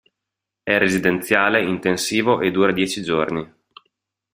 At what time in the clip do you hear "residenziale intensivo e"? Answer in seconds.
0.79-2.49